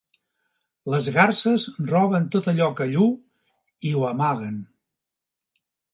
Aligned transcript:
Les 0.93 1.09
garses 1.17 1.65
roben 1.91 2.25
tot 2.37 2.49
allò 2.53 2.69
que 2.81 2.87
lluu 2.95 3.11
i 3.91 3.93
ho 3.99 4.07
amaguen. 4.13 4.57